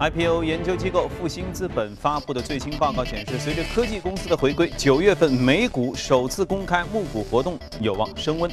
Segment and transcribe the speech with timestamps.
[0.00, 8.50] IPO 研究机构复兴资本发布的最新报告显示，随着科技公司的回归，九月份美股首次公开募股活动有望升温。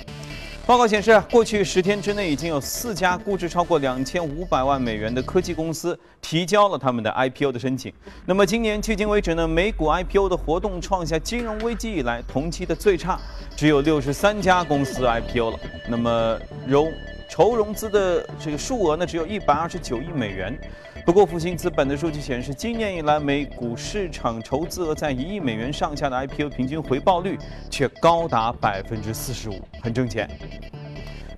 [0.66, 7.94] 报告显示，过去十天之内，已经有四家估值超过两千五百万美元的科技公司提交了他们的 IPO 的申请。
[8.26, 13.18] 那么，今年迄今为止呢，美股 IPO 的活动创下金融危机以来同期的最差，
[13.56, 15.60] 只有六十三家公司 IPO 了。
[15.88, 16.38] 那么，
[16.68, 16.92] 融
[17.28, 20.58] 筹融资的这个数额呢，只有一百二十九亿美元。
[21.06, 27.38] 不过，复兴资本的数据显示，今年以来美股市场筹资额在一亿美元上下的 IPO 平均回报率
[27.70, 30.30] 却高达百分之四十五，很挣钱。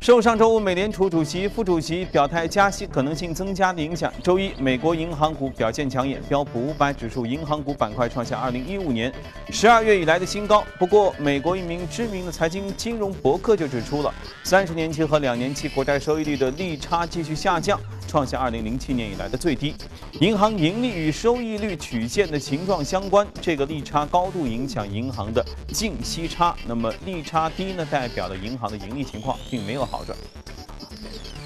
[0.01, 9.13] 受上周五美联储主席、副主席表态加息可能性增加的影响，周一美国银行股表现抢眼，标普五百指数银行股板块创下二零一五年
[9.49, 10.63] 十二月以来的新高。
[10.77, 17.77] 不过，美国一名知名的财经金融博客就指出了，三十年期和两年期国债收益率的利差继续下降。
[18.09, 19.75] 创下二零零七年以来的最低，
[20.19, 26.55] 银行盈利与收益率曲线的形状相关，这个利差高度影响银行的净息差。
[26.65, 30.17] 那么利差低呢，代表了银行的盈利情况并没有好转。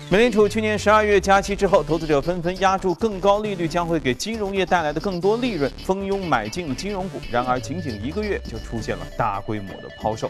[0.10, 7.20] 美联储去年十二月加息之后，投资者纷纷压住更高利率将会给金融业带来的更多利润，蜂拥买进了金融股。
[7.32, 10.30] 然而，仅仅一个月就出现了大规模的抛售。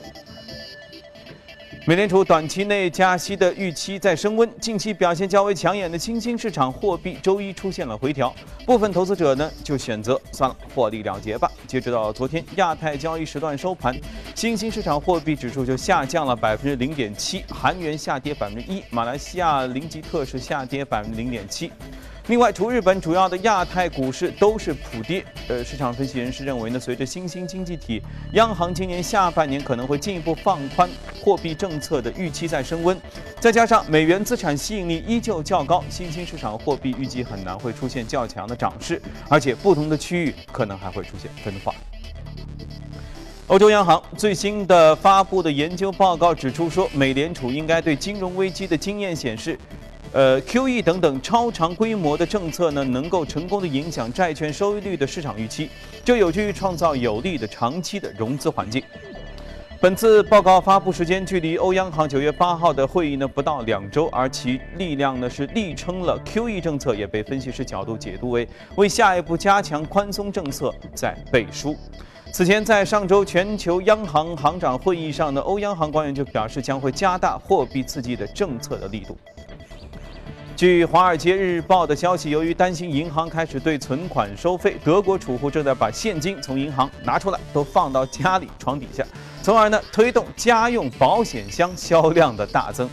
[1.86, 8.34] 美联储短期内加息的预期在升温，近期表现较为抢眼的新兴市场货币周一出现了回调，
[8.66, 11.52] 部分投资者呢就选择算了，获利了结吧。
[11.68, 13.94] 截止到昨天亚太交易时段收盘，
[14.34, 21.70] 新兴市场货币指数就下降了百分之零点七，韩元下跌百分之一，马来西亚林吉特是下跌百分之零点七。
[22.28, 25.26] 另外，除日本，主要的亚太股市都是普跌。
[25.50, 30.90] 呃，市场分析人士认为呢，随着新兴经济体央行今年下半年可能会进一步放宽
[31.22, 32.98] 货币政策的预期在升温，
[33.42, 41.76] 再加上美元资产吸引力依旧较高，新兴市场货币预计很难会出现较强的涨势，而且不同的区域可能还会出现分化。
[43.48, 49.60] 欧洲央行最新的发布的研究报告指出说，美联储应该对金融危机的经验显示。
[50.14, 55.70] 呃，QE 等等超长规模的政策呢，能够成功的影响债券收益率的市场预期，
[56.06, 58.84] 这有助于创造有利的长期的融资环境。
[59.82, 71.76] 本次报告发布时间距离欧央行九月八号的会议呢不到两周，而其力量呢是力撑了 QE 政策，也被分析师角度解读为为下一步加强宽松政策在背书。
[72.32, 79.18] 此前在上周全球央行行长会议上呢，欧央行官员就表示将会加大货币刺激的政策的力度。
[80.64, 89.06] 据《华尔街日报》的消息，由于担心银行开始对存款收费，德国储户正在把现金从银行拿出来，都放到家里床底下，
[89.42, 92.90] 从而呢推动家用保险箱销量的大增。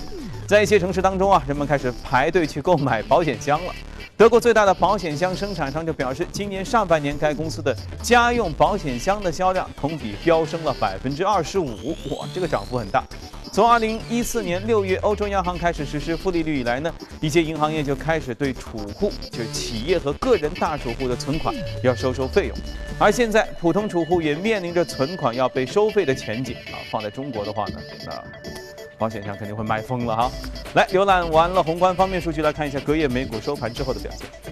[0.49, 3.73] 在一些城市当中啊，人们开始排队去购买保险箱了。
[4.17, 13.05] 德国最大的保险箱生产商就表示，今年上半年该公司的家用保险箱的销量同比飙升了百分之二十五，哇，这个涨幅很大。
[13.53, 21.53] 从二零一四年六月欧洲央行开始实施负利率以来呢，一些银行业就开始对储户，就企业和个人大储户的存款
[21.83, 22.57] 要收收费用，
[22.97, 26.79] 而现在普通储户也面临着存款要被收费的前景啊。
[26.93, 28.23] 放在中国的话呢，那
[28.97, 30.31] 保险箱肯定会卖疯了哈。
[30.75, 34.50] 来，浏览完了宏观方面数据，来看一下隔夜美股收盘之后的表现。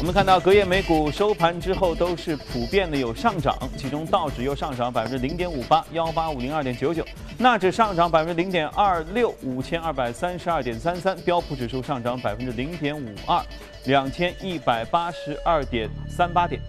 [0.00, 7.02] 我们看到隔夜美股收盘之后都是普遍的有上涨，其中道指又上涨百分之零点五八，幺八五零二点九九；
[7.36, 13.44] 纳指上涨百分之零点二六，五千二百三十二点三三；标普指数上涨百分之零点五二，
[13.84, 16.62] 两千一百八十二点三八点。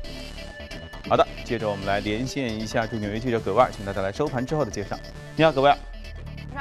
[1.08, 5.00] 好的，接着我们来连线一下驻纽约记者葛万，请他带来收盘之后的介绍。
[5.38, 5.78] 你好，葛万。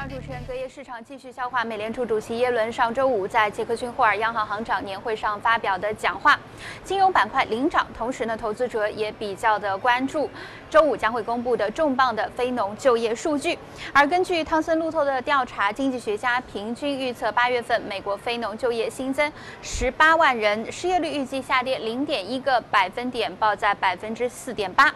[0.00, 6.40] 上主持人，隔夜市场继续消化美联储主席耶伦上周五在杰克逊霍尔央行行长年会上发表的讲话，
[6.82, 10.30] 金融板块领涨，同时呢，投资者也比较的关注
[10.70, 13.58] 周五将会公布的重磅的非农就业数据。
[13.92, 19.30] 而根据汤森路透的调查，经济学家平均预测八月份美国非农就业新增
[19.60, 24.94] 十八万人，失业率预计下跌零点一个百分点，报在百分之四点八。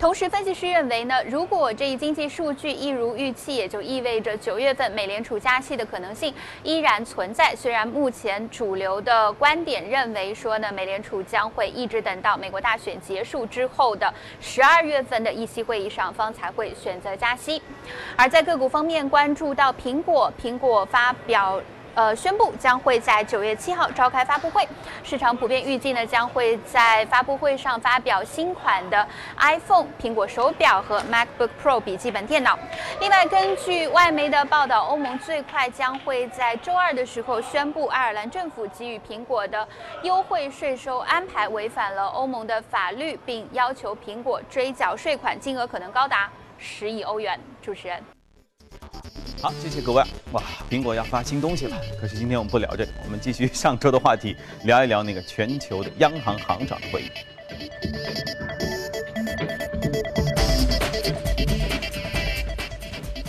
[0.00, 7.54] 同时，分析师认为呢，如果这一经济数据一如预期，也就意味着九月份美联储加息的可能性依然存在。
[7.54, 17.62] 虽然目前主流的观点认为说呢，美联储将会一直等到美国大选结束之后的十二月份的议息会议上方才会选择加息。
[18.16, 21.60] 而在个股方面，关注到苹果，苹果发表。
[21.94, 24.66] 呃宣布将会在九月七号召开发布会，
[25.02, 29.06] 市场普遍预计呢将会在发布会上发表新款的
[29.38, 32.58] iPhone、苹果手表和 MacBook Pro 笔记本电脑。
[33.00, 39.66] 另外，根据外媒的报道，欧盟最快将会在周二的时候宣布，爱尔兰政府给予苹果的
[40.02, 47.38] 优惠税收安排违反了欧盟的法律，并要求苹果追缴税款，金额可能高达十亿欧元。
[47.62, 48.19] 主持人。
[49.42, 50.02] 好，谢谢各位。
[50.32, 51.74] 哇，苹果要发新东西了。
[51.98, 57.10] 可是今天我们不聊这个，我们继续上周的话题，聊一聊那个全球的央行行长的会议。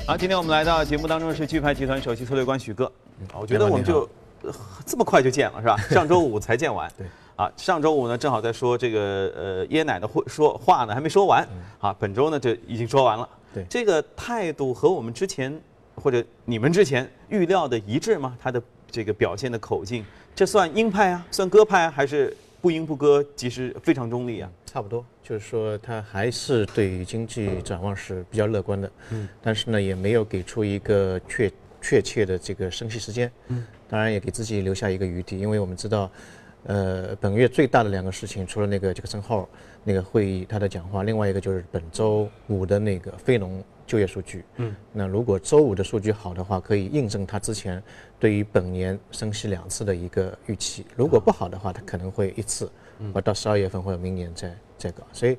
[0.06, 2.92] 好，今天我们来到节目当中是钜派集团首席策略官许哥。
[3.40, 4.10] 我觉得我们就
[4.86, 5.78] 这么快就见了，是吧？
[5.90, 6.92] 上周五才见完。
[6.98, 7.08] 对。
[7.38, 11.48] 啊，上周五呢正好在说这个呃椰奶的会说话呢还没说完。
[11.80, 13.30] 啊，本周呢就已经说完了。
[13.54, 13.66] 对。
[13.70, 15.58] 这个态度和我们之前。
[16.02, 18.36] 或者你们之前预料的一致吗？
[18.42, 20.04] 他的这个表现的口径，
[20.36, 24.50] 这算鹰派啊，算鸽派啊，还是不鹰不鸽，其实非常中立啊？
[24.66, 28.92] 差不多，就是说他还是对于经济展望是比较乐观的。
[29.12, 29.28] 嗯。
[29.42, 31.52] 但是呢，也没有给出一个确
[31.82, 33.32] 确切的这个升息时间。
[33.50, 33.64] 嗯。
[33.88, 36.10] 当然也给自己留下一个余地，因为我们知道，
[36.64, 39.48] 呃，本月最大的两个事情，除了那个杰克森号
[39.84, 43.64] 那个会议他的讲话，另外一个就是本周五的那个非农。
[43.92, 47.84] 就业数据，嗯，那如果周五的数据好的话，可以印证他之前
[48.18, 50.86] 对于本年升息两次的一个预期。
[50.96, 52.72] 如果不好的话，他可能会一次，
[53.14, 55.04] 或到十二月份或者明年再再搞。
[55.12, 55.38] 所以，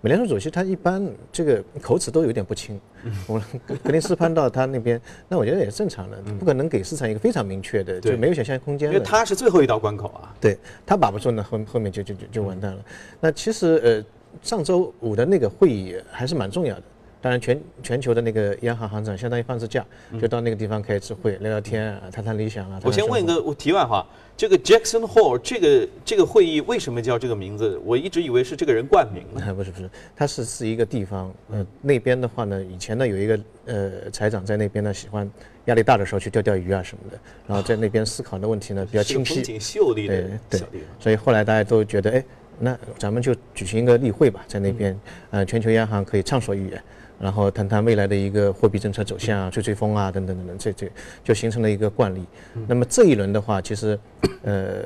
[0.00, 2.80] 美联储主席他一般这个口齿都有点不清。
[3.28, 3.42] 我们
[3.84, 8.90] 格林斯潘到他那边，那我觉得也正常的，不可能给市场一个非常明确的，就没有想象空间。
[8.92, 10.34] 因为他是最后一道关口啊。
[10.40, 12.84] 对他把不住呢，后后面就就就就完蛋了。
[13.20, 14.04] 那其实呃，
[14.42, 16.82] 上周五的那个会议还是蛮重要的。
[17.22, 19.86] 当然，全全球的那个央行行长相当于放次假，
[20.20, 22.80] 就到那个地方开次会、聊聊天、谈谈理想啊。
[22.82, 24.04] 我先问一个我题外话，
[24.36, 27.80] 这个 Jackson Hole 这个这个会议为什么叫这个名字？
[27.84, 29.54] 我一直以为是这个人冠名的。
[29.54, 31.32] 不 是不是，它是是一个地方。
[31.52, 35.30] 呃，那边的话呢，以前呢有一个呃财长在那边呢，喜欢
[35.66, 37.16] 压力大的时候去钓钓鱼啊什么的，
[37.46, 39.36] 然后在那边思考的问题呢比较清晰。
[39.36, 40.88] 风景秀丽的小地方。
[40.98, 42.24] 所以后来大家都觉得，哎，
[42.58, 44.98] 那咱们就举行一个例会吧，在那边，
[45.30, 46.82] 呃，全球央行可以畅所欲言。
[47.22, 50.90] 然后谈谈未来的一个货币政策走向啊，吹吹风啊，等等等等，这这
[51.22, 52.20] 就形成了一个惯例。
[52.66, 53.96] 那么这一轮的话，其实，
[54.42, 54.82] 呃，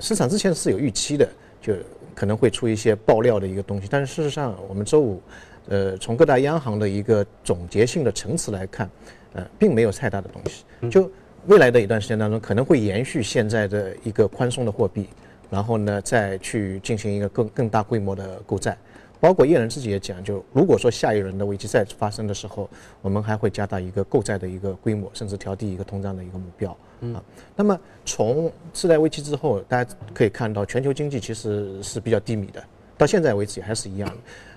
[0.00, 1.28] 市场之前是有预期的，
[1.60, 1.74] 就
[2.14, 3.88] 可能会出一些爆料的一个东西。
[3.90, 5.20] 但是事实上，我们周五，
[5.66, 8.88] 呃，从各大央行的一个总结性的层次来看，
[9.32, 10.64] 呃，并没有太大的东西。
[10.88, 11.10] 就
[11.46, 15.08] 未来的一段时间当中，可能会延续现在的一个宽松的货币，
[15.50, 18.78] 然后呢，再去进行一个更更大规模的购债。
[19.20, 22.68] 包括耶伦自己也讲，就如果说下一轮的危机再发生的时候，
[23.02, 26.70] 我们还会加大一个购债的一个规模，甚至调低一个通胀的一个目标
[27.14, 27.22] 啊。
[27.54, 32.64] 那么从次贷危机之后，大家可以看到全球经济其实是比较低迷的，
[32.96, 34.10] 到现在为止也还是一样。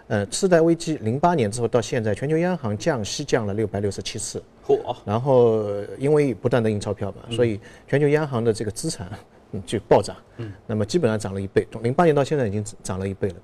[0.08, 4.96] 呃，次贷危机零八年之后到现在，全球央行降息降了六百六十七次，嚯！
[5.06, 5.64] 然后
[5.98, 9.10] 因为不断的印钞票嘛，所以全球央行的这个资产
[9.66, 10.16] 就暴涨。
[10.38, 13.36] 嗯，那么基本上涨了一倍，从零八年到现在已经涨了一倍了。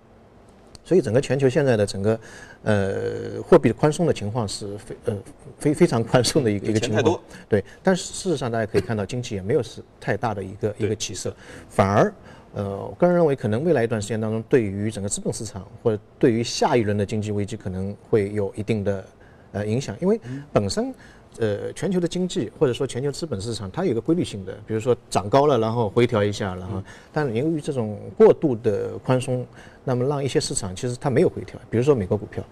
[0.89, 2.19] 所以整个全球现在的整个，
[2.63, 5.15] 呃，货币宽松的情况是非呃
[5.59, 7.63] 非非常宽松的一个一个情况，对。
[7.83, 11.31] 但是事实上大家可以看到，经济也没有是太大的一个一个起色，
[11.69, 12.11] 反而，
[12.55, 19.05] 呃，我个人认为可能未来一段时间当中，对于整个资本市场或者对于下一轮的经济危机可能会有一定的
[19.51, 20.19] 呃影响，因为
[20.51, 20.91] 本身。
[21.39, 29.47] 呃，全球的经济或者说全球资本市场，它有一个规律性的，比如说涨高了，然后回调一下，然后，但由于这种过度的宽松，
[29.85, 31.57] 那么让一些市场其实它没有回调。
[31.69, 32.43] 比如说美国股票，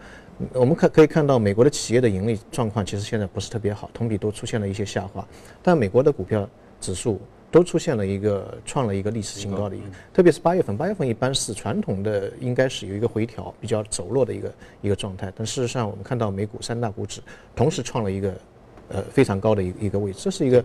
[0.54, 5.28] 我们可可以看到美国的企业的盈利状况其实现在不是特别好，同比都出现了一些下滑，
[5.62, 7.20] 但美国的股票指数
[7.52, 17.20] 都出现了一个创了一个历史新高的一个，特别是八月份，八月份一般是传统的应该是有一个回调比较走弱的一个一个状态，但事实上我们看到美股三大股指
[17.54, 18.34] 同时创了一个。
[18.90, 20.64] 呃，非常高的一一个位置，这是一个，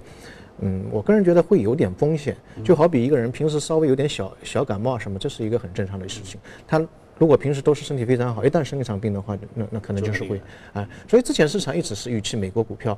[0.60, 6.40] 嗯，我个人觉得会有点风险，就好比一个人平时稍微有点小小感冒什么，这是一个很正常的事情。
[6.66, 6.80] 他
[7.18, 10.40] 如果平时都是身体非常好，一旦生一场病的话，那那可能就是会
[10.72, 10.88] 啊。
[11.08, 12.96] 所以之前市场一直是预期美国股票，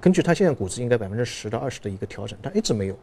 [0.00, 2.98] 根据它现在估值应该百分之十到二十的一个调整，但一直没有。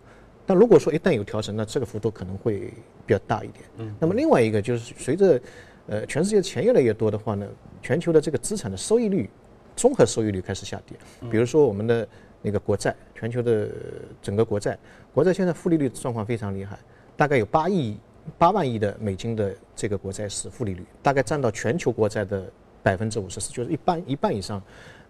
[0.45, 2.71] 但如果说一旦有调整，那这个幅度可能会
[3.05, 3.65] 比较大一点。
[3.77, 3.95] 嗯。
[3.99, 5.41] 那么另外一个就是随着
[5.87, 7.47] 呃全世界钱越来越多的话呢，
[7.81, 9.29] 全球的这个资产的收益率。
[9.75, 10.97] 综合收益率开始下跌，
[11.29, 12.07] 比如说我们的
[12.41, 13.69] 那个国债，全球的
[14.21, 14.77] 整个国债，
[15.13, 16.77] 国债现在负利率状况非常厉害，
[17.15, 17.97] 大概有八亿
[18.37, 22.49] 八万亿的美金的这个国债是负利率，大概占到全球国债的
[22.81, 24.61] 百分之五十四，就是一半一半以上，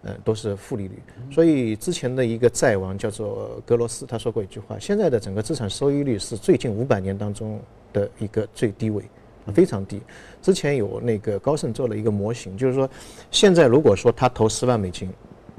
[0.02, 1.02] 呃，都是负利率。
[1.30, 7.60] 所以之前的一个债王叫做格罗斯，他说过一句话：现在的整个资产收益率是最近五百年当中
[7.92, 9.04] 的一个最低位，
[9.52, 10.00] 非常低。
[10.40, 12.88] 之前有那个高盛做了一个模型，就是说，
[13.30, 15.10] 现在如果说他投十万美金，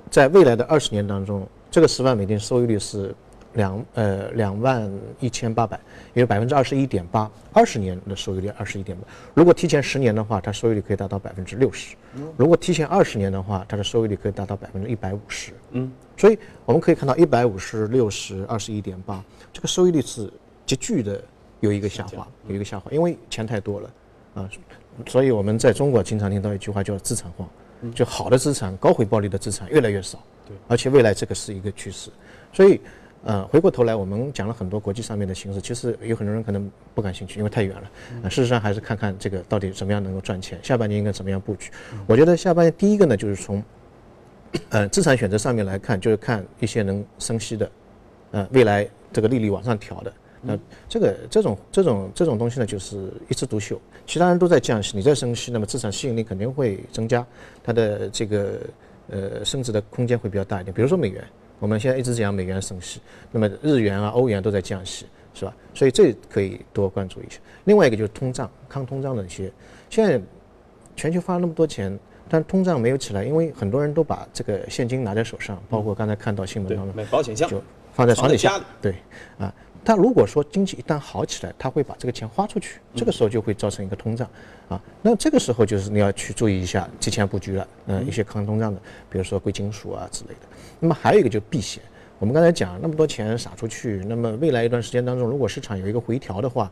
[0.09, 3.13] 在未来的二十年当中，这个十万美金收益率是。
[3.55, 5.79] 两呃两万一千八百，
[6.13, 9.07] 也就百分之二十一点八，二十年的收益率二十一点八。
[9.33, 11.95] 如果提前十年的话，它收益率可以达到百分之六十；
[12.35, 15.53] 如果提前二十年的话，它的收益率可以达到百分之一百五十。
[15.71, 19.23] 嗯，所以我们可以看到一百五十六十二十一点八，
[19.53, 20.29] 这个收益率是
[20.65, 21.23] 急剧的
[21.65, 23.89] 有一个下滑，有一个下滑，因为钱太多了
[24.35, 24.49] 啊。
[25.07, 27.49] 所以我们在中国经常听到一句话叫资产荒，
[27.93, 30.19] 就好的资产、高回报率的资产越来越少。
[30.47, 32.09] 对，而且未来这个是一个趋势，
[32.53, 32.79] 所以。
[33.27, 37.91] 呃，回过头来，我们讲了很多国际上面的形势，其实有很多人可能不感兴趣，因为太远了。
[38.21, 41.71] 呃，事实上还是看看这个到底怎么样能够赚钱，下半年应该怎么样布局。
[42.05, 43.63] 我觉得下半年第一个呢，就是从
[44.69, 47.71] 呃资产选择上面来看，就是看一些能升息的，
[48.29, 50.13] 呃，未来这个利率往上调的。
[50.45, 57.25] 那这个这种这种这种东西呢，就是一枝独秀，其他人都在降息，你在升息，那么资产吸引力肯定会增加，
[57.63, 58.59] 它的这个
[59.09, 60.73] 呃升值的空间会比较大一点。
[60.73, 61.23] 比如说美元。
[61.57, 62.99] 我们现在一直讲美元升息，
[63.31, 65.55] 那么日元啊、欧元都在降息，是吧？
[65.73, 67.39] 所以这可以多关注一下。
[67.63, 69.49] 另外一个就是通胀、抗通胀的一些。
[69.89, 70.21] 现在
[70.97, 71.97] 全球发了那么多钱，
[72.27, 77.61] 但通胀没有起来，因为很多人都把这个现金拿在手上，包括刚才看到新闻当中，买保险箱就
[77.93, 78.59] 放在床底下。
[78.81, 78.93] 对，
[79.39, 79.51] 啊，
[79.85, 84.27] 但如果说经济一旦好起来，他会把这个钱花出去，这个时候就会造成一个通胀，
[84.67, 90.47] 啊，那这个时候就是你要去注意一下提前布局了，嗯，一些抗通胀的，比如说贵金属啊之类的。
[90.79, 91.83] 那么还有一个就是避险。
[92.17, 96.71] 我们刚才讲那么多钱撒出去，那么未来一段时间当中，如果市场有一个回调的话，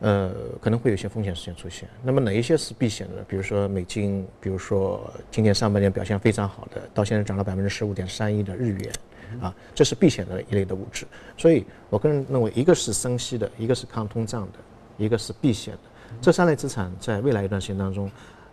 [0.00, 1.88] 呃，可能会有些风险事件出现。
[2.02, 3.22] 那么哪一些是避险的？
[3.24, 8.92] 比如说美金，比如说今年上半年表现非常好的，到现在涨了百分之十五点三一的日元，
[9.40, 11.06] 啊，这是避险的一类的物质。
[11.36, 14.58] 所以我个人认为，一个是升息的，一个是抗通胀的，
[14.96, 15.80] 一个是避险的，
[16.20, 18.10] 这三类资产在未来一段时间当中。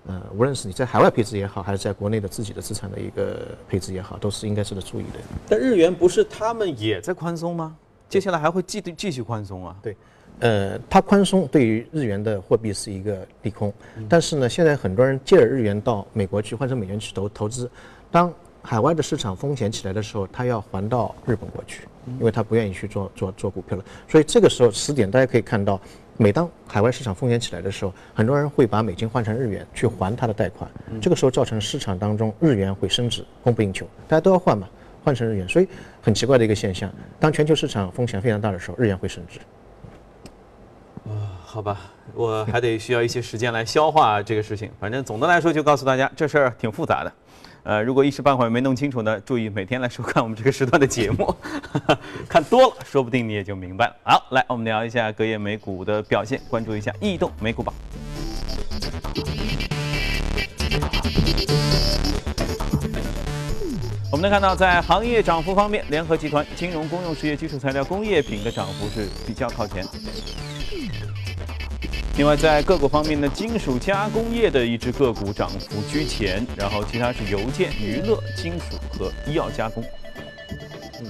[0.07, 5.19] 呃，无论是你在海外配置也好，还是在国内的自己的资产的一个配置也好，都是应该值得注意的。
[5.47, 7.77] 但日元不是他们也在宽松吗？
[8.09, 9.75] 接下来还会继继续宽松啊？
[9.79, 9.95] 对，
[10.39, 13.71] 呃，它宽松对于日元的货币是一个利空，
[14.09, 17.69] 但是呢，现在很多人借着日元到美国去换成美元去投投资，
[18.09, 21.88] 当海外的市场风险起来的时候，他要还到日本过去，
[22.20, 23.84] 因为他不愿意去做做做股票了。
[24.08, 25.80] 所以这个时候时点，大家可以看到。
[26.18, 30.70] 每当海外市场风险起来的时候，很多人会把美金换成日元去还他的贷款，
[31.01, 34.68] 这个时候造成市场当中日元会升值，供不应求，大家都要换嘛，
[35.03, 35.68] 换成日元，所以
[36.00, 36.91] 很奇怪的一个现象。
[37.20, 39.39] 当全球市场风险非常大的时候，日元会升值。
[41.10, 41.80] 啊，好吧，
[42.13, 44.70] 我还得需要一些时间来消化这个事情。
[44.80, 47.12] 反正总的来说，就告诉大家，这事儿挺复杂的。
[47.63, 51.36] 呃，如果一时半会儿没弄清楚呢，注意每天来收看我们这个时段的节目，
[52.27, 53.96] 看多了，说不定你也就明白了。
[54.03, 57.74] 好，来，我们聊一下隔夜美股的表现，关注一下异动美股榜。
[64.12, 69.86] 我们能看到，在行业涨幅方面，联合集团金融、公用事业、基础材料、工业品的涨幅是比较靠前。
[72.18, 79.84] 另外，在个股方面呢，金属加工业的一只个股涨幅居前，然后其他是邮件、娱乐、金属和医药加工。
[81.00, 81.08] 嗯，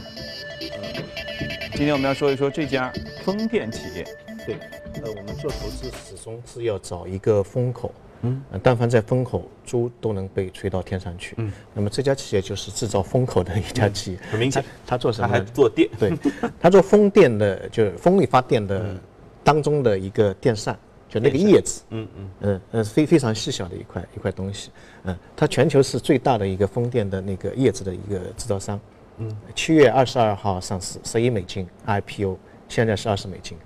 [1.74, 2.93] 今天我们要说一说这家
[3.25, 4.05] 风电企业。
[4.46, 4.55] 对，
[5.03, 7.93] 呃，我们做投资始终是要找一个风口。
[8.22, 11.36] 嗯，但凡在风口，猪都能被吹到天上去。
[11.39, 14.20] 嗯，那么这家企业就是制造风口的一家企业。
[14.31, 15.27] 很明显，他做什么？
[15.27, 15.89] 他还做电。
[16.00, 16.13] 对，
[16.62, 18.96] 他做风电的，就是风力发电的
[19.43, 20.77] 当中的一个电扇。
[21.11, 22.29] 就那个叶子，嗯嗯。
[22.39, 24.69] 嗯嗯，非非常细小的一块一块东西，
[25.03, 28.79] 嗯，它全球是最大的一个风电的那个叶子的一个制造商，
[29.17, 32.37] 嗯，七月二十二号上市，十一美金 IPO，
[32.69, 33.57] 现在是二十美金，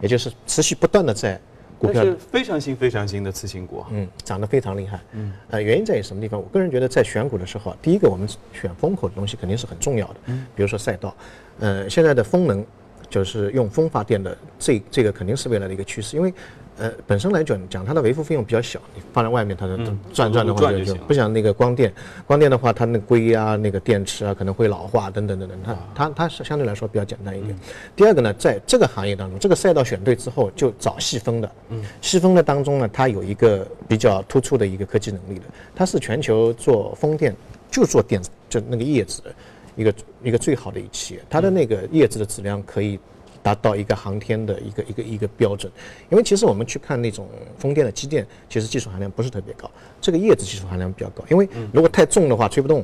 [0.00, 1.40] 也就是持续不断的在
[1.80, 6.40] 股票是非常新非常新的次新股，嗯，涨得非常厉害，嗯，呃，原因在于什么地方？
[6.40, 11.12] 我个人觉得在选股的时候，第一个我们选风口的东西肯定是很重要的，嗯，比如说赛道，
[11.58, 12.64] 呃，现在的风能
[13.10, 16.32] 就是用风发电的，这这个肯定是未来的一个趋势，因为。
[16.76, 19.78] 呃，本身来讲，讲它的维护费用比较小，你放在外面，它的
[20.12, 21.92] 转转的话就就不像那个光电，
[22.26, 27.56] 光电的话，它那硅啊、那个电池啊可能会老化等等等等，它它它是相对来说比较简单一点。
[27.94, 31.50] 第二个呢，在这个行业当中，这个赛道选对之后，就找细分的。
[31.68, 35.44] 嗯，细分的当中呢，它有一个比较突出的一个科技能力的，
[35.76, 37.34] 它是全球做风电
[37.70, 39.34] 就做电就那个叶子的
[39.76, 42.98] 一个一个最好的一企业，它的那个叶子的质量可以。
[43.44, 45.70] 达到一个航天的一个一个一个标准，
[46.08, 49.70] 因为其实我们去看那种风电的机电，其实技术含量不是特别高，
[50.00, 52.82] 这个叶子技术含量比较高，因为如果太重的话吹不动，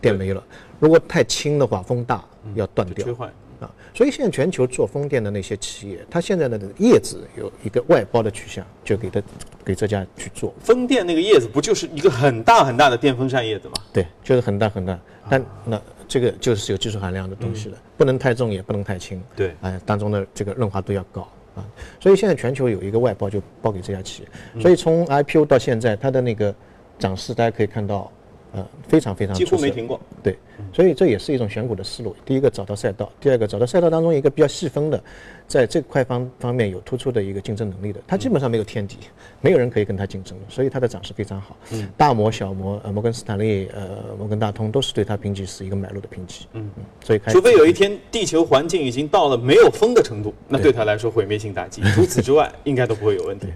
[0.00, 0.42] 电没了。
[0.78, 3.30] 如果太轻的话，风大要断掉吹坏。
[3.60, 9.22] 啊，所以现在全球做风电的那些企业，它现在的叶子有一个外包的取向，就给它
[9.62, 10.54] 给这家去做。
[10.62, 13.74] 风电那个叶子不就是一个很大很大的电风扇叶子吗？
[13.92, 15.78] 对，就是很大很大，但那
[16.10, 19.22] 这个就是有技术含量的东西了，不能太重，也不能太轻。
[19.36, 21.22] 对，哎，当中的这个润滑度要高
[21.54, 21.64] 啊。
[22.00, 24.60] 所以现在全球有一个外包，就包给这家企业。
[24.60, 26.54] 所以从 IPO 到现在，它的那个
[26.98, 28.10] 涨势，大家可以看到。
[28.52, 30.36] 呃，非常非常几乎没停过，对，
[30.72, 32.16] 所以这也是一种选股的思路。
[32.24, 35.00] 第一个找到赛道，第二个找到赛道当中一个比较细分的，
[35.46, 38.96] 在这块方方面有突出的一个竞争能力的，它基本上没有天敌，
[39.40, 41.56] 没有人可以跟它竞争的，所以它的涨势非常好。
[41.70, 46.46] 嗯，大摩、小摩、呃摩根斯坦利、呃摩根大通都是对它评级是一个买入的评级。
[46.54, 51.82] 嗯嗯，所以除非有一天地球环境已经到了没有风的程度，那对它来说毁灭性打击。
[51.94, 53.46] 除此之外，应该都不会有问题。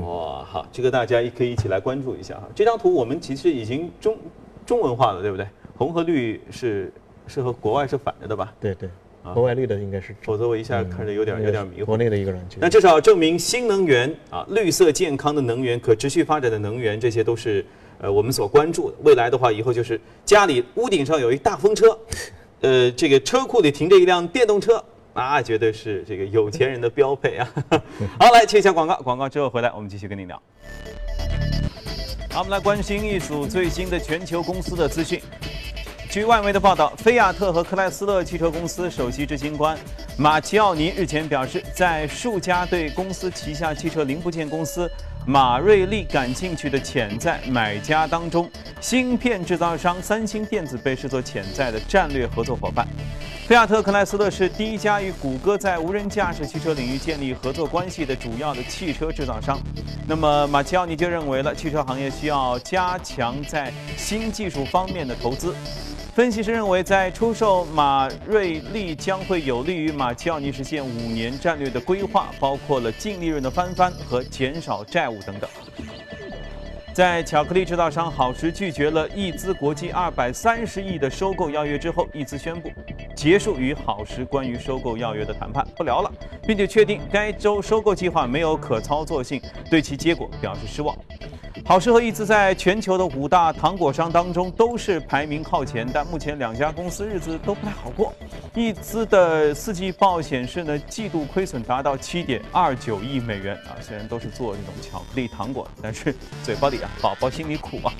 [0.00, 2.48] 哇，好，这个大家也可以一起来关注一下哈。
[2.54, 4.16] 这张图我们其实已经中
[4.64, 5.46] 中文化了，对不对？
[5.76, 6.92] 红和绿是
[7.26, 8.52] 是和国外是反着的吧？
[8.60, 8.88] 对对，
[9.34, 11.86] 国外绿的应该是，否则我一下看着有点有点迷糊。
[11.86, 12.58] 国内的一个软件。
[12.60, 17.64] 那至少证明新能源啊，绿色健康的能源、可持续发展的能源，这些都是
[17.98, 18.96] 呃我们所关注的。
[19.02, 21.98] 未来的话，以后就是家里屋顶上有一大风车，
[22.60, 24.82] 呃，这个车库里停着一辆电动车。
[25.14, 27.48] 那绝对是这个有钱人的标配啊！
[28.18, 30.40] 好，来切一下广告，广告之后回来，我们继续跟您聊。
[32.30, 35.20] 好，我们来关心一组最新的全球公司的资讯。
[36.08, 39.76] 据外媒的报道，菲亚特和克莱斯勒汽车公司首席执行官
[40.18, 44.90] 马奇奥尼日前表示，在数家对公司旗下汽车零部件公司
[45.26, 48.50] 马瑞利感兴趣的潜在买家当中，
[48.80, 52.86] 芯片制造商三星电子被视作潜在的战略合作伙伴。
[53.52, 59.60] 菲亚特克莱斯勒是第一家与谷歌在无人驾驶汽车领域建立合作关系的主要的汽车制造商。
[60.08, 65.54] 那么马奇奥尼就认为了，汽车行业需要加强在新技术方面的投资。
[66.14, 75.50] 分析师认为，在出售马瑞利将会有利于马奇奥尼实现五年战略的规划，包括了净利润的翻番和减少债务等等。
[76.92, 82.70] 在巧克力制造商好时拒绝了亿资国际二百三十亿的收购要约之后，亿资宣布
[83.16, 86.12] 结束与好时关于收购要约的谈判，不聊了，
[86.46, 90.94] 并且确定该周收购计划没有可操作性，对其结果表示失望。
[91.64, 98.12] 好事和易资在全球的五大糖果商当中都是排名靠前，但目前两家公司日子都不太好过。
[98.54, 107.92] 易资的四季报显示呢，季度亏损达到七点二九亿美元啊，虽然都是做这种巧克力糖果，但是嘴巴里啊，宝宝心里苦啊。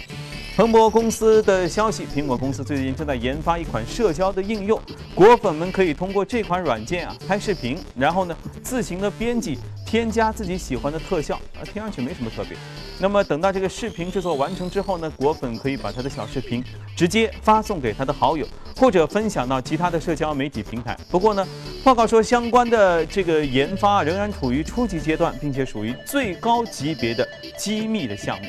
[0.57, 4.79] 彭博公司的消息，苹果公司最近正在研发一款社交的应用，
[5.15, 9.59] 果粉们可以通过这款软件啊拍视频，然后呢自行的编辑。
[9.93, 12.57] 添加自己喜欢的特效，啊，听上去没什么特别。
[12.99, 16.65] 那么等到这个视频制作完成之后呢，果粉可以把他的小视频
[16.97, 20.97] 直接发送给他的好友，或者分享到其他的社交媒体平台。
[21.11, 21.47] 不过呢，
[21.85, 27.29] 报告说相关的这个研发仍然处于初级阶段，并且属于最高级别的
[27.59, 28.49] 机密的项目。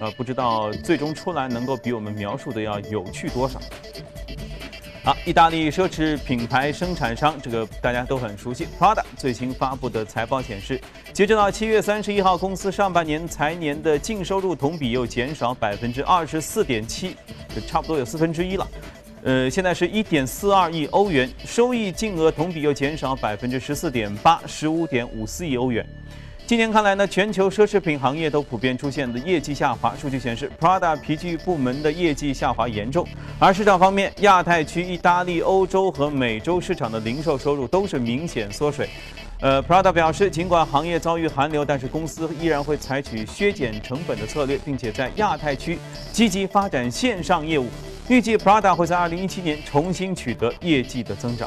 [0.00, 3.60] 呃，不知道最终出来能够比我们描述的要有趣多少。
[5.08, 10.78] 好，意大利奢侈品牌生产商，这个大家都很熟悉，Prada 最新发布的财报显示，
[11.14, 17.16] 截止到七月三十一号，公司上半年财年的净收入同比又减少百分之二十四点七，
[17.54, 18.68] 就差不多有四分之一了。
[19.22, 25.86] 呃，现在是一点四二亿欧元，收益净额同比又减少百分之十四点八，十五点五四亿欧元。
[26.48, 29.94] 今年看来呢，全球奢侈品行业都普遍出现的业绩下滑。
[29.94, 33.06] 数据显示，Prada 皮具部门的业绩下滑严重。
[33.38, 38.88] 而市场方面，亚太区、意大利、欧洲和美洲市场的零售收入都是明显缩水。
[39.40, 45.78] 呃，Prada 表示，尽管行业遭遇寒流，但是公司依然会采取削减成本的策略，并且在亚太区
[46.12, 47.66] 积极发展线上业务。
[48.08, 51.46] 预计 Prada 会在2017年重新取得业绩的增长。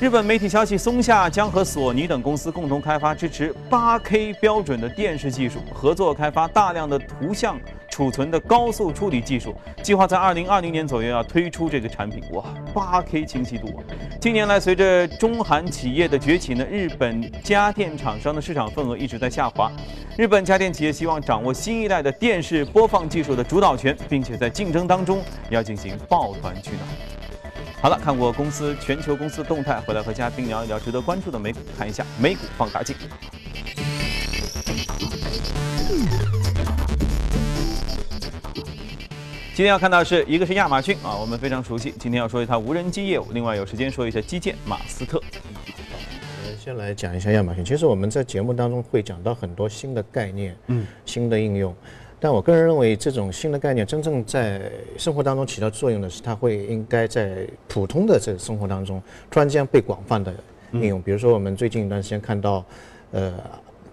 [0.00, 7.56] 日本媒体消息，松下将和索尼等公司共同开发支持 8K 标准的电视技术，合作开发大量的图像
[7.88, 9.54] 储存的高速处理技术，
[9.84, 12.20] 计划在2020年左右要推出这个产品。
[12.32, 13.80] 哇，8K 清晰度啊！
[14.20, 19.70] 近年来，随着中韩企业的崛起呢，日本家电厂商的市场份额一直在下滑。
[20.18, 27.13] 日本家电企业希望掌握新一代的电视播放技术的主导权，并且在竞争当中要进行抱团取暖。
[27.84, 32.96] 好了，看过公司全球公司动态，回来和嘉宾聊一聊值得关注的美股，看一下美股放大镜。
[39.54, 41.92] 今天要看到是一个是亚马逊啊，我们非常熟悉。
[41.98, 45.22] 今天要说一套无人机业务，另外有时间说一下基建，马斯特。
[46.42, 47.62] 我们先来讲一下亚马逊。
[47.62, 51.76] 其实我们在节目当中会讲到很多新的概念，嗯，新的应用。
[52.24, 54.62] 但我个人认为，这种新的概念真正在
[54.96, 58.98] 生活当中起到作用的是，它会应该在普通的这个生活当中
[59.30, 60.32] 突然间被广泛的
[60.72, 61.02] 应用。
[61.02, 62.64] 比如说，我们最近一段时间看到，
[63.12, 63.34] 呃，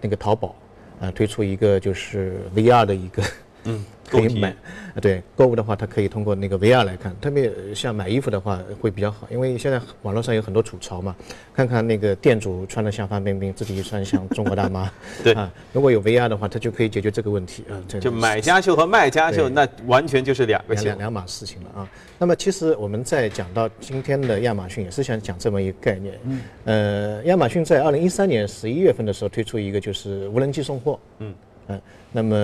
[0.00, 0.56] 那个淘宝
[0.98, 3.22] 啊推出一个就是 VR 的一个。
[3.64, 4.54] 嗯，可以买，
[5.00, 7.14] 对购物的话，它可以通过那个 VR 来看。
[7.20, 11.14] 特别像买衣服的话，会比较好，因为现在网络上有很多吐槽嘛。
[11.54, 14.90] 看看那个店主穿的像范冰冰，自己穿像中国大妈。
[15.22, 17.78] 对啊，如果有 VR 的话，它就可以解决这个问题啊。
[18.00, 21.88] 就买家秀和卖家秀，那完全就是两个两两码事情了啊。
[22.18, 26.18] 那么其实我们在讲到今天的亚马逊，也是想讲这么一个概念。
[26.24, 26.40] 嗯。
[26.64, 30.98] 呃，亚马逊在二零一三年十一月份的时候推出一个就是无人机送货。
[31.20, 31.34] 嗯。
[31.68, 32.36] 嗯，那么。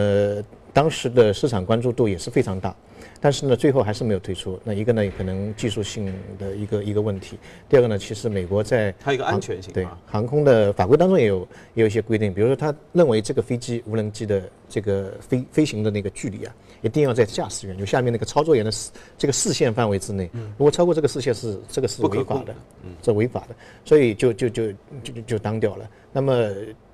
[0.78, 2.72] 当时的市场关注度也是非常大，
[3.20, 4.56] 但是呢，最后还是没有推出。
[4.62, 7.34] 那一个呢，可能技术性的一个一个问题；
[7.68, 11.40] 第二个呢，其实美国在它一个安全性对航空的法规当中也有
[11.74, 20.30] 也有一些规定，比如说他认为这个飞机无人机的这个飞飞行的那个距离啊，一定要在驾驶员就下面那个操作员的视这个视线范围之内。
[20.56, 22.54] 如果超过这个视线是这个是违法的，
[23.02, 25.90] 这违法的，所以就就就就就当掉了。
[26.12, 26.48] 那么。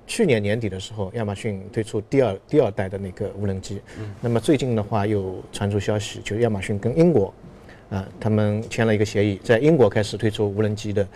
[0.07, 3.81] 去年年底的时候，亚马逊推出第二第二代的那个无人机。
[3.99, 4.13] 嗯。
[4.21, 7.33] 那么最近的话又传出消息，就是亚马逊跟英国，
[7.89, 11.07] 啊，他们签了一个协议，在英国开始推出无人机的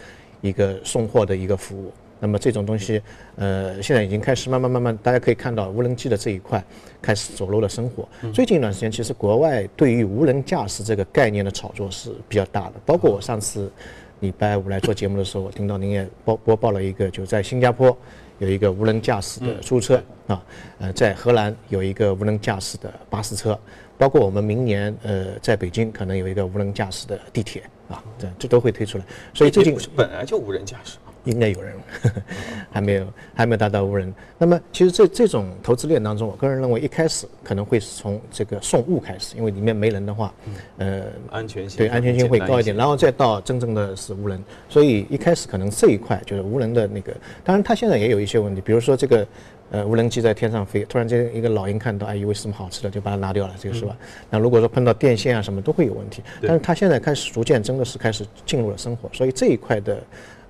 [0.41, 1.91] 一个送货的一个服务。
[2.21, 3.01] 那么这种东西，
[3.37, 6.61] 呃，现在已经开始慢慢慢慢，大家可以看到无人机的这一块
[7.01, 8.05] 开始走入了生活。
[8.33, 12.73] 最近一段时间，其实国外对于无人驾驶这个概念的炒作是比较大的。
[12.85, 13.71] 包括我上次
[14.19, 17.97] 礼拜五来做节目的时候，我听到您也播播报了一个，就在新加坡。
[18.39, 20.43] 有一个无人驾驶的出租车啊，
[20.79, 23.57] 呃，在荷兰有一个无人驾驶的巴士车，
[23.97, 29.03] 包括我们明年呃在北京可能有一个无人驾驶的地铁啊，这这都会推出来。
[29.33, 30.97] 所以最近本来就无人驾驶。
[31.25, 31.73] 应该有人，
[32.71, 34.13] 还没有还没有达到无人。
[34.37, 40.33] 那么其实这这种投资链当中，我个人认为一开始可能会是从这个送物开始，因为里面没人的话，
[40.77, 44.41] 呃，安全性对安全性会高一点，然后再到真正的是无人。
[44.69, 49.27] 所以一开始可能这一块就是无人的那个，当然它现在也有一些问题，比如说这个
[49.71, 53.95] 呃无人机在天上飞，突然间一个老鹰看到，哎，以为是什么好吃的，就把它拿掉了，这个是吧？
[54.29, 60.01] 那如果说碰到电线啊什么都会有问题，但是它现在开始逐渐真的是开始进入了生活，所以这一块的。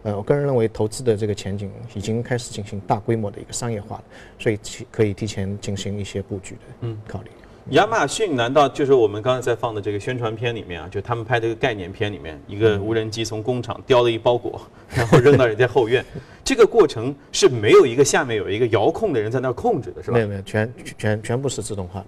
[0.10, 4.04] 呃，我个人认为投资的这个前景已经开始进行大规模的一个商业化了，
[4.40, 7.30] 所以提可以提前进行一些布局的嗯考虑。
[7.72, 10.88] 亚马逊难道就是我们刚才在放的这个宣传片里面啊？
[10.90, 16.04] 就他们拍这个概念片里面，一个无人机从工厂叼了一包裹，然后扔到人家后院，
[16.44, 20.16] 这个过程是没有一个下面有一个遥控的人在那控制的，是吧？
[20.16, 22.08] 没有没有，全全全部是自动化的，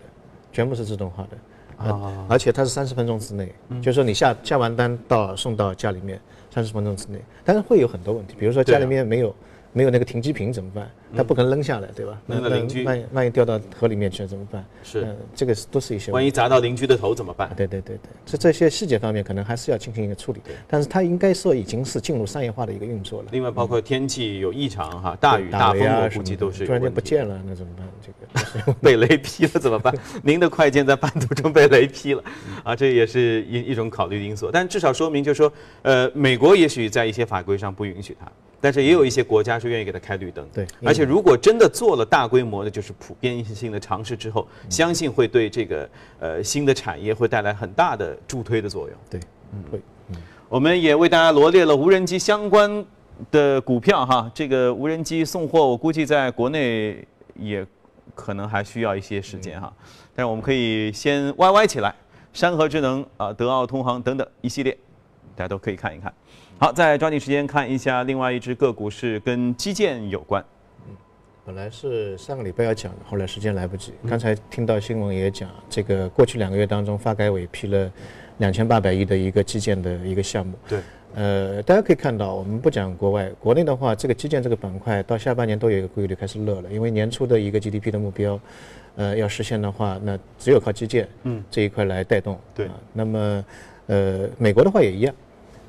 [0.52, 2.26] 全部是自动化的啊！
[2.28, 6.20] 而且它是三十分钟之内，就是说你下下完单到送到家里面。
[6.54, 9.36] 三十分钟之内，但是会有很多问题，比如说家里面没有
[9.74, 10.88] 没有那个停机坪怎么办？
[11.16, 12.20] 它不可能扔下来，对吧？
[12.26, 14.66] 那邻居万一万一掉到河里面去了怎么办？
[14.84, 16.12] 是，这个都是一些。
[16.12, 17.52] 万一砸到邻居的头怎么办？
[17.56, 20.42] 对对对对，这这些细节方面可能还是要进行一个处理。
[20.68, 23.30] 但是它应该说已经是进入商业化的一个运作了。
[23.32, 26.66] 另外，包括天气有异常哈，大雨大风，我估计都是。
[26.66, 27.88] 突然间不见了，那怎么办？
[28.02, 28.12] 这
[28.66, 29.94] 个 被雷劈了怎么办？
[30.24, 32.24] 您的快件在半途中被雷劈了，
[32.64, 34.50] 啊，这也是一一种考虑因素。
[34.52, 38.32] 但至少说明就是说，呃，美国也许在一些法规上不允许它。
[38.64, 40.68] 但是也有一些国家是愿意给它开绿灯，对。
[40.86, 48.98] 而且如果真的做了大规模的，就是普遍性的尝试之后，相信会对这个呃新的产业会带来很大的助推的作用。
[49.10, 49.20] 对，
[49.54, 49.82] 嗯，会。
[50.50, 52.86] 我们也为大家罗列了无人机相关
[53.32, 57.66] 的股票哈，这个无人机送货，我估计在国内也
[58.14, 59.72] 可能还需要一些时间哈。
[60.14, 61.96] 但是我们可以先 YY 起来，
[62.34, 64.78] 山河智能啊，德奥通航等等一系列，
[65.38, 66.14] 大家都可以看一看。
[66.60, 70.44] 好，再抓紧时间看一下另外一只个股是跟基建有关。
[71.52, 73.92] 嗯，本来是上个礼拜要讲的，后来时间来不及。
[74.08, 77.92] 刚才听到新闻也讲，这个过去两个月当中，发改委批了
[78.38, 80.54] 两千八百亿的一个基建的一个项目。
[80.68, 80.80] 对。
[81.14, 88.40] 呃，大家可以看到，我们不讲国外，国内的话，这个基建这个板块到下半年都有一个规律开始热了，因为年初的一个 GDP 的目标，
[88.96, 92.40] 呃，要实现的话，那只有靠基建，嗯，这一块来带动。
[92.56, 92.70] 对。
[92.94, 93.46] 那么，
[93.88, 95.14] 呃，美国的话也一样。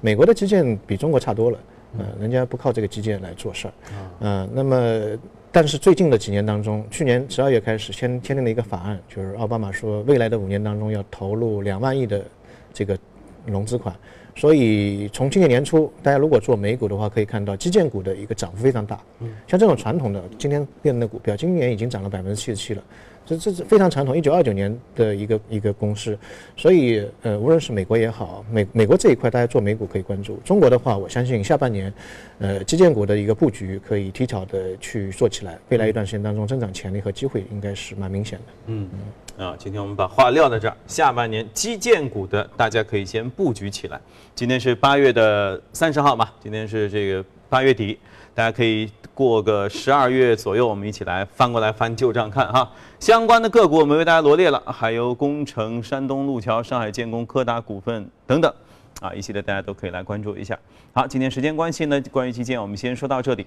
[0.00, 1.58] 美国的基建比中国差多了，
[1.98, 3.72] 嗯，人家不靠这个基建来做事儿，
[4.20, 5.18] 嗯，那么
[5.54, 12.24] 但是最近的几年当中，去年十二月开始签签订了一个法案，就是奥巴马说未来的五年当中要投入两万亿的
[12.72, 12.98] 这个
[13.44, 13.94] 融资款，
[14.34, 22.82] 所以从今年年初，大家如果做美股的话，可以看到基建股的一个涨幅非常大，嗯，像这种传统的今天变的股票，今年已经涨了百分之七十七了，
[23.24, 26.18] 这这是非常传统，一九二九年的一个一个公式。
[26.56, 30.36] 所以呃，无论是美国也好，美美国这一块大家做美股可以关注。
[30.44, 31.92] 中国的话，我相信下半年，
[32.38, 35.58] 呃，基建股的一个布局可以提早的去做起来。
[35.68, 38.44] 未来一段时间当中，增长潜力和机会应该是蛮明显的。
[38.66, 44.00] 嗯嗯啊，今天我们把话撂在这儿，下半年基建股的大家可以先布局起来。
[44.34, 47.98] 今天是八月的三十号嘛，今天是这个八月底，
[48.34, 52.66] 大家可以过个十二月左右，我们一起来翻过来翻旧账看哈。
[52.98, 58.50] 相关的个股我们为大家罗列了，还有工程、山东路桥、上海建工、科达股份等等，
[59.00, 60.58] 啊，一系列大家都可以来关注一下。
[60.92, 63.46] 好，今天时间关系呢，关于基建我们先说到这里。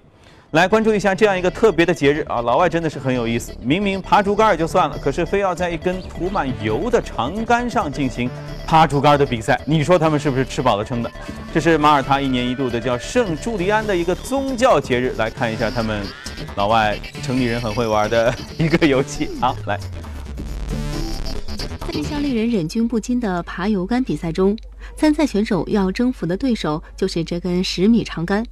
[0.52, 2.40] 来关注一下这样一个特别的节日啊！
[2.40, 8.30] 老外真的是很有意思，明明爬竹竿也就算了，可是非要在一根涂满油的长杆上进行
[8.64, 11.10] 爬竹竿的比赛，你说他们是不是吃饱了撑的？
[11.52, 16.06] 这是马耳他一年一度的叫圣朱利安的一个宗教节日，来看一下他们
[16.54, 19.28] 老外城里人很会玩的一个游戏。
[19.40, 19.76] 好，来，
[21.80, 24.56] 在这项令人忍俊不禁的爬油杆比赛中，
[24.96, 28.44] 参赛选手要征服的对手就是这根十米长杆。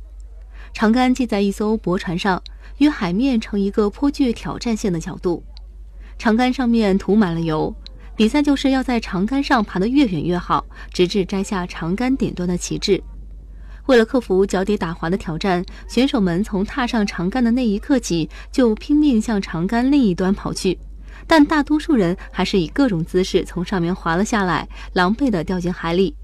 [0.74, 2.42] 长杆系在一艘驳船上，
[2.78, 5.42] 与海面成一个颇具挑战性的角度。
[6.18, 7.74] 长杆上面涂满了油，
[8.14, 13.02] 比赛就是要在长杆上爬得越远越好，直至摘下长杆顶端的旗帜。
[13.87, 20.78] 为了克服脚底打滑的挑战，选手们从踏上长杆的那一刻起就拼命向长杆另一端跑去，
[21.26, 26.14] 但大多数人还是以各种姿势从上面滑了下来，狼狈地掉进海里。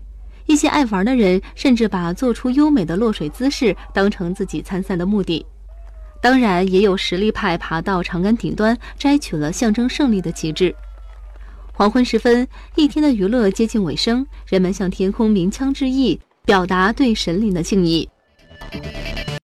[0.50, 5.46] 一些爱玩的人甚至把做出优美的落水姿势当成自己参赛的目的。
[6.20, 10.74] 当然，也有实力派爬到长杆顶端摘取了象征胜利的旗帜。
[11.72, 18.08] 黄昏时分，一天的娱乐接近尾声，人们向天空鸣枪致意，表达对神灵的敬意。